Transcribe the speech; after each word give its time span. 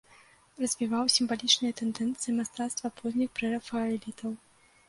Развіваў 0.63 1.11
сімвалічныя 1.15 1.77
тэндэнцыі 1.81 2.35
мастацтва 2.39 2.91
позніх 3.03 3.29
прэрафаэлітаў. 3.41 4.31